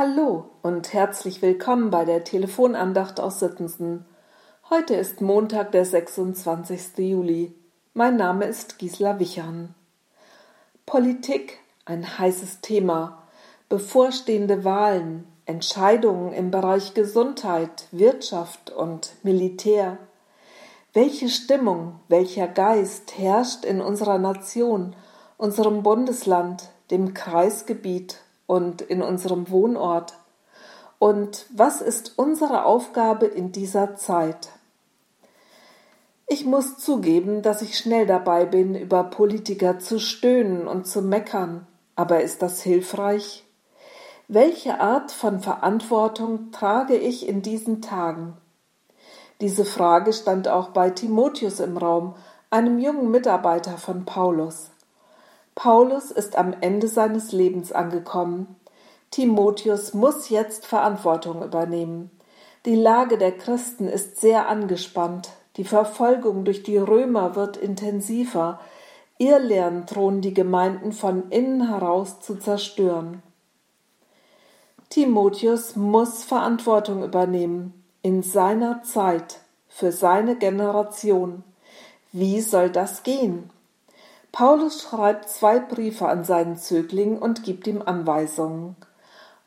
[0.00, 4.04] Hallo und herzlich willkommen bei der Telefonandacht aus Sittensen.
[4.70, 6.98] Heute ist Montag, der 26.
[6.98, 7.52] Juli.
[7.94, 9.74] Mein Name ist Gisela Wichern.
[10.86, 13.24] Politik, ein heißes Thema.
[13.68, 19.98] Bevorstehende Wahlen, Entscheidungen im Bereich Gesundheit, Wirtschaft und Militär.
[20.92, 24.94] Welche Stimmung, welcher Geist herrscht in unserer Nation,
[25.38, 30.14] unserem Bundesland, dem Kreisgebiet und in unserem Wohnort?
[30.98, 34.48] Und was ist unsere Aufgabe in dieser Zeit?
[36.26, 41.68] Ich muss zugeben, dass ich schnell dabei bin, über Politiker zu stöhnen und zu meckern.
[41.94, 43.44] Aber ist das hilfreich?
[44.26, 48.36] Welche Art von Verantwortung trage ich in diesen Tagen?
[49.40, 52.14] Diese Frage stand auch bei Timotheus im Raum,
[52.50, 54.70] einem jungen Mitarbeiter von Paulus.
[55.58, 58.54] Paulus ist am Ende seines Lebens angekommen.
[59.10, 62.12] Timotheus muss jetzt Verantwortung übernehmen.
[62.64, 65.30] Die Lage der Christen ist sehr angespannt.
[65.56, 68.60] Die Verfolgung durch die Römer wird intensiver.
[69.18, 73.20] Irrlehren drohen die Gemeinden von innen heraus zu zerstören.
[74.90, 81.42] Timotheus muss Verantwortung übernehmen in seiner Zeit für seine Generation.
[82.12, 83.50] Wie soll das gehen?
[84.32, 88.76] Paulus schreibt zwei Briefe an seinen Zögling und gibt ihm Anweisungen.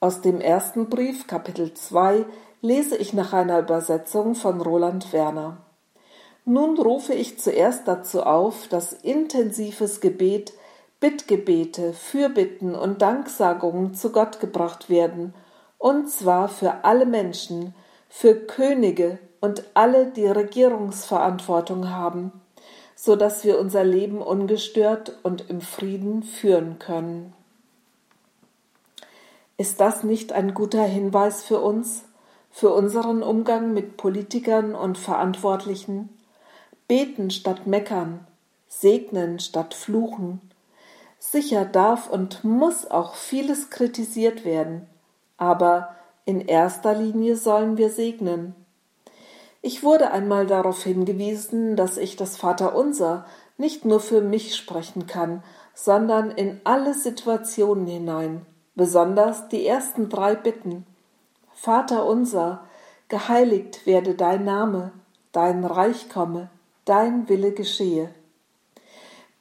[0.00, 2.24] Aus dem ersten Brief, Kapitel 2,
[2.62, 5.58] lese ich nach einer Übersetzung von Roland Werner.
[6.44, 10.54] Nun rufe ich zuerst dazu auf, dass intensives Gebet,
[10.98, 15.34] Bittgebete, Fürbitten und Danksagungen zu Gott gebracht werden,
[15.78, 17.74] und zwar für alle Menschen,
[18.08, 22.39] für Könige und alle, die Regierungsverantwortung haben,
[23.02, 27.32] so dass wir unser Leben ungestört und im Frieden führen können.
[29.56, 32.04] Ist das nicht ein guter Hinweis für uns,
[32.50, 36.10] für unseren Umgang mit Politikern und Verantwortlichen?
[36.88, 38.26] Beten statt meckern,
[38.68, 40.42] segnen statt fluchen.
[41.18, 44.86] Sicher darf und muss auch vieles kritisiert werden,
[45.38, 45.96] aber
[46.26, 48.59] in erster Linie sollen wir segnen.
[49.62, 53.26] Ich wurde einmal darauf hingewiesen, dass ich das Vaterunser
[53.58, 55.42] nicht nur für mich sprechen kann,
[55.74, 60.86] sondern in alle Situationen hinein, besonders die ersten drei Bitten.
[61.52, 62.64] Vater unser,
[63.08, 64.92] geheiligt werde dein Name,
[65.32, 66.48] dein Reich komme,
[66.86, 68.14] dein Wille geschehe.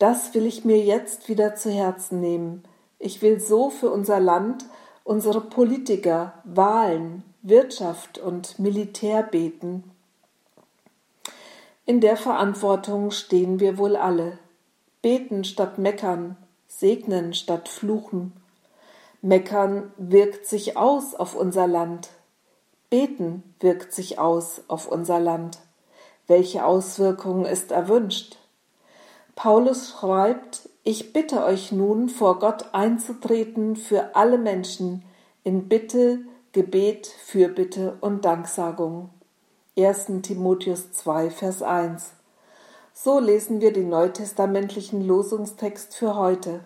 [0.00, 2.64] Das will ich mir jetzt wieder zu Herzen nehmen.
[2.98, 4.64] Ich will so für unser Land,
[5.04, 9.84] unsere Politiker, Wahlen, Wirtschaft und Militär beten.
[11.88, 14.38] In der Verantwortung stehen wir wohl alle.
[15.00, 18.34] Beten statt meckern, segnen statt fluchen.
[19.22, 22.10] Meckern wirkt sich aus auf unser Land.
[22.90, 25.60] Beten wirkt sich aus auf unser Land.
[26.26, 28.36] Welche Auswirkungen ist erwünscht?
[29.34, 35.06] Paulus schreibt, ich bitte euch nun vor Gott einzutreten für alle Menschen
[35.42, 36.18] in Bitte,
[36.52, 39.08] Gebet, Fürbitte und Danksagung.
[39.78, 40.22] 1.
[40.22, 42.10] Timotheus 2, Vers 1.
[42.92, 46.64] So lesen wir den neutestamentlichen Losungstext für heute.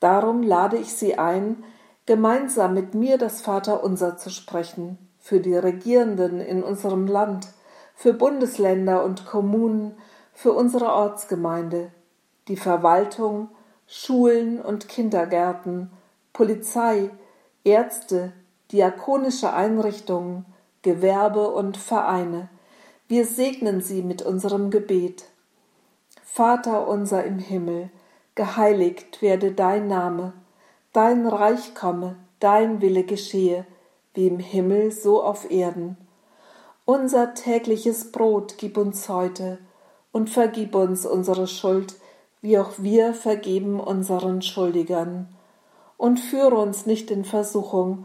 [0.00, 1.62] Darum lade ich Sie ein,
[2.04, 7.46] gemeinsam mit mir das Vaterunser zu sprechen, für die Regierenden in unserem Land,
[7.94, 9.96] für Bundesländer und Kommunen,
[10.32, 11.92] für unsere Ortsgemeinde,
[12.48, 13.50] die Verwaltung,
[13.86, 15.92] Schulen und Kindergärten,
[16.32, 17.10] Polizei,
[17.62, 18.32] Ärzte,
[18.72, 20.44] diakonische Einrichtungen,
[20.84, 22.50] Gewerbe und Vereine.
[23.08, 25.24] Wir segnen sie mit unserem Gebet.
[26.22, 27.88] Vater unser im Himmel,
[28.34, 30.34] geheiligt werde dein Name,
[30.92, 33.64] dein Reich komme, dein Wille geschehe,
[34.12, 35.96] wie im Himmel so auf Erden.
[36.84, 39.58] Unser tägliches Brot gib uns heute
[40.12, 41.94] und vergib uns unsere Schuld,
[42.42, 45.34] wie auch wir vergeben unseren Schuldigern.
[45.96, 48.04] Und führe uns nicht in Versuchung,